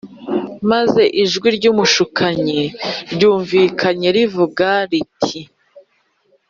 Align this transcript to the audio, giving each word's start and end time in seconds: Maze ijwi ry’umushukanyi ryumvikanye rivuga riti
Maze 0.71 1.01
ijwi 1.23 1.47
ry’umushukanyi 1.57 2.61
ryumvikanye 3.13 4.07
rivuga 4.17 4.67
riti 4.89 5.39